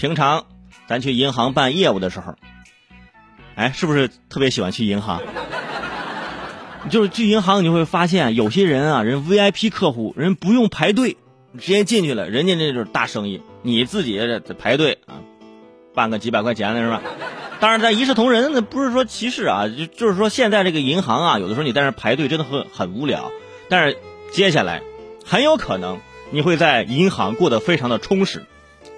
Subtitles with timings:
[0.00, 0.46] 平常
[0.86, 2.34] 咱去银行办业务的时候，
[3.54, 5.20] 哎，是不是特别喜欢去银行？
[6.88, 11.18] 就是去银行，你会发现有些人啊，人 VIP 客户，人不用排队，
[11.58, 15.20] 直接进去了，人家那就是大生意，你自己这排队啊，
[15.94, 17.02] 办个几百块钱的是吧？
[17.60, 23.30] 当然，咱一视同仁，那不是说歧视啊，就就是说现在这个银行啊，有的时候你在那排队真的很很无聊，
[23.68, 23.98] 但是
[24.32, 24.80] 接下来
[25.26, 28.46] 很有可能你会在银行过得非常的充实，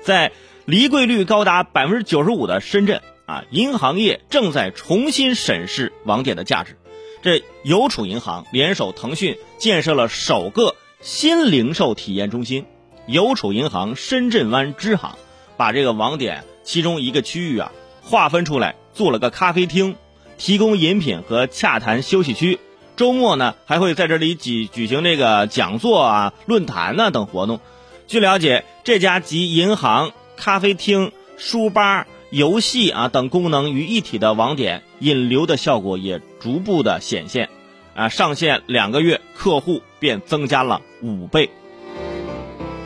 [0.05, 0.31] 在
[0.65, 6.77] 离柜率高达百分之九十五的深圳啊，银行业正在重新审视网点的价值。
[7.23, 12.67] 这邮储银行联手腾讯建设了首个新零售体验中心——
[13.07, 15.17] 邮储银行深圳湾支行，
[15.57, 17.73] 把这个网点其中一个区域啊
[18.03, 19.97] 划分出来，做了个咖啡厅，
[20.39, 22.61] 提供饮品和洽谈休息区。
[22.95, 27.59] 周末呢，还会在这里举举行这个讲座啊、论坛呐等活动。
[28.07, 32.07] 据了解，这家集银行、咖啡厅、书吧。
[32.31, 37.51] 游戏啊等功能于一体的网点引流的效果也逐步的显现，
[37.95, 41.51] 啊上线两个月客户便增加了五倍。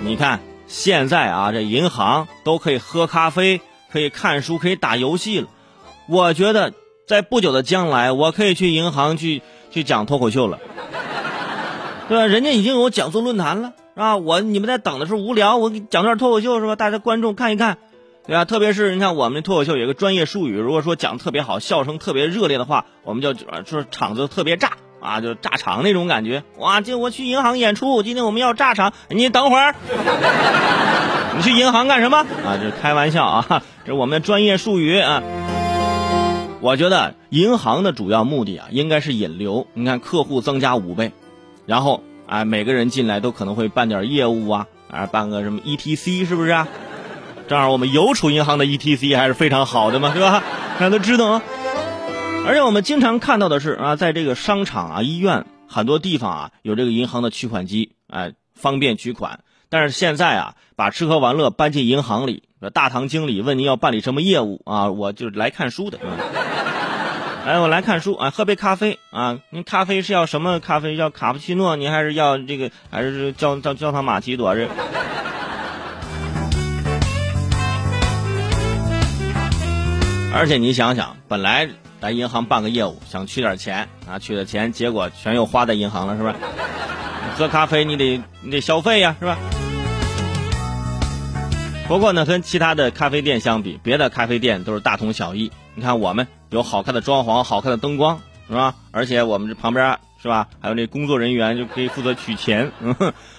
[0.02, 3.60] 你看现在啊这银行都可以喝咖啡，
[3.92, 5.46] 可以看书，可以打游戏了。
[6.08, 6.74] 我觉得
[7.06, 10.58] 在不久的将来，我可以去银行去去讲脱口秀了，
[12.08, 12.26] 对吧？
[12.26, 14.16] 人家已经有讲座论坛了，是吧？
[14.16, 16.76] 我你们在等的时候无聊，我给讲段脱口秀是吧？
[16.76, 17.78] 大家观众看一看。
[18.26, 26.42] 对啊，特别是你看我们脱口秀有一个专业术语，如果说讲特别好，笑声特别热烈的话，我们就说场子特别炸啊，就炸场那种感觉。
[26.58, 29.74] 哇，今我去银行演出，今天我们要炸场，你等会儿，
[31.36, 32.58] 你去银行干什么啊？
[32.60, 35.22] 这开玩笑啊， 这是我们的专业术语啊。
[36.60, 39.68] 我觉得银行的主要目的啊，应该是引流。
[39.74, 41.12] 你看客户增加五倍，
[41.66, 46.66] 然后啊，每个人进来都可能会办点业务啊，啊，办个什么 ETC 是不是啊？
[47.48, 50.42] 正好我们邮储银行的 ETC 还是非常好的嘛，对吧？
[50.74, 51.42] 大家都知道啊。
[52.46, 59.40] 而且我们经常看到的是啊，在这个商场啊、医院很多地方啊，有这个银行的取款机，哎，方便取款。
[59.68, 64.90] 但是现在啊，把吃喝玩乐搬进银行里，大堂经理问您要办理什么业务啊？
[64.90, 65.98] 我就是来看书的。
[67.46, 69.38] 哎，我来看书啊，喝杯咖啡啊。
[69.50, 70.96] 您咖啡是要什么咖啡？
[70.96, 71.76] 要卡布奇诺？
[71.76, 72.72] 您还是要这个？
[72.90, 74.52] 还是焦焦焦糖玛奇朵？
[74.56, 74.66] 这？
[80.34, 81.68] 而且你想想，本来
[82.00, 86.34] 来银行办个业务，想取点钱啊，取的钱，结果全又花在银行了，是吧？
[87.38, 89.38] 喝咖啡你得你得消费呀，是吧？
[91.86, 95.52] 不过呢，跟其他的咖啡店相比，别的咖啡店都是大同小异。
[95.76, 98.74] 你看我们有好看的装潢，好看的灯光，是吧？
[98.92, 102.72] 而且我们这旁边是吧，还有那工作人员就可以负责取钱。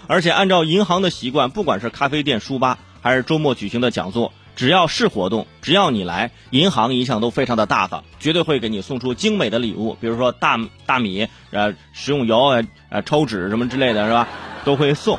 [0.05, 4.31] 而且按照银行的习惯，不管是咖啡店、书吧，还是周末举行的讲座。
[4.55, 14.27] 只要是活动，只要你来，银行一向都非常的大方，绝对会给你送出精美的礼物，比如说大大米、呃食用油、呃抽纸什么之类的是吧？
[14.63, 15.17] 都会送。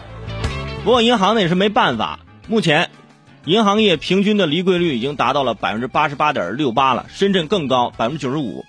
[0.85, 2.91] 不过银行呢也是没办法，目前
[3.45, 8.65] 银行业平均的离柜率已经达到了百分之八十八点六八了，深圳更高，百分之九十五。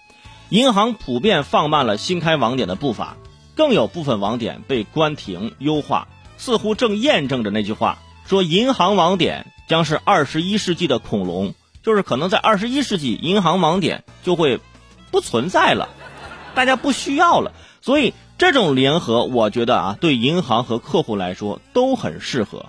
[0.50, 3.18] 银行普遍放慢了新开网点的步伐，
[3.56, 9.46] 更有部分网点被关停优化，似乎正验证着那句话，说银行网点。
[9.70, 11.54] 将是二十一世纪的恐龙，
[11.84, 14.60] 就是可能在二十一世纪，银行网点就会
[15.12, 15.90] 不存在了，
[16.56, 17.52] 大家不需要了。
[17.80, 22.66] 所以这种联合，我觉得啊，对银行和客户来说都很适合。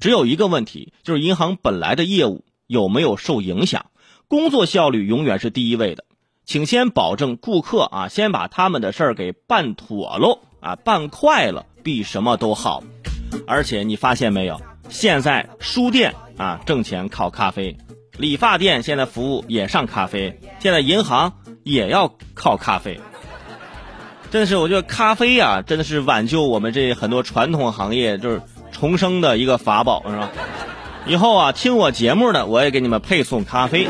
[0.00, 3.86] 只有一个问题，就是银行本来的业务有没有受影响？
[4.28, 6.04] 工作效率永远是第一位的，
[6.44, 12.82] 请先保证顾客啊，先把他们的事儿给办妥喽啊，办快了比什么都好。
[13.46, 16.14] 而且你发现没有，现在书店。
[16.38, 17.76] 啊，挣钱靠咖啡，
[18.16, 21.32] 理发店现在服务也上咖啡，现在银行
[21.64, 23.00] 也要靠咖啡。
[24.30, 28.40] 真的是，我觉得咖啡呀，真的是挽救我们这很多传统行业就是
[28.72, 30.30] 重生的一个法宝，是吧？
[31.06, 33.88] 以后啊，听我节目的，我也给你们配送咖啡。